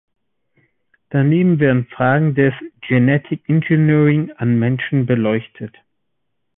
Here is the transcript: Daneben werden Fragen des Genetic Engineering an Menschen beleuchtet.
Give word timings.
Daneben 1.11 1.59
werden 1.59 1.85
Fragen 1.85 2.33
des 2.33 2.55
Genetic 2.87 3.47
Engineering 3.47 4.31
an 4.31 4.57
Menschen 4.57 5.05
beleuchtet. 5.05 5.75